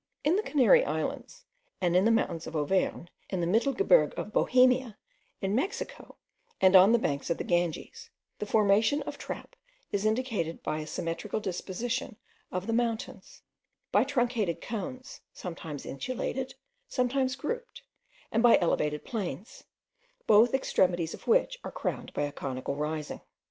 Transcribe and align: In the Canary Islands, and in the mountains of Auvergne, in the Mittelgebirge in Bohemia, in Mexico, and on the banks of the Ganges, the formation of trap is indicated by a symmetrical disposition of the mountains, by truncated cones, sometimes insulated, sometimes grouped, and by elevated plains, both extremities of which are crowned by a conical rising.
In 0.23 0.35
the 0.35 0.41
Canary 0.41 0.83
Islands, 0.83 1.45
and 1.79 1.95
in 1.95 2.05
the 2.05 2.09
mountains 2.09 2.47
of 2.47 2.55
Auvergne, 2.55 3.05
in 3.29 3.39
the 3.39 3.45
Mittelgebirge 3.45 4.15
in 4.17 4.29
Bohemia, 4.29 4.97
in 5.41 5.53
Mexico, 5.53 6.17
and 6.59 6.75
on 6.75 6.91
the 6.91 6.97
banks 6.97 7.29
of 7.29 7.37
the 7.37 7.43
Ganges, 7.43 8.09
the 8.39 8.47
formation 8.47 9.03
of 9.03 9.19
trap 9.19 9.55
is 9.91 10.03
indicated 10.03 10.63
by 10.63 10.79
a 10.79 10.87
symmetrical 10.87 11.39
disposition 11.39 12.15
of 12.51 12.65
the 12.65 12.73
mountains, 12.73 13.43
by 13.91 14.03
truncated 14.03 14.59
cones, 14.59 15.21
sometimes 15.33 15.85
insulated, 15.85 16.55
sometimes 16.87 17.35
grouped, 17.35 17.83
and 18.31 18.41
by 18.41 18.57
elevated 18.57 19.05
plains, 19.05 19.65
both 20.25 20.55
extremities 20.55 21.13
of 21.13 21.27
which 21.27 21.59
are 21.63 21.71
crowned 21.71 22.11
by 22.13 22.23
a 22.23 22.31
conical 22.31 22.75
rising. 22.75 23.21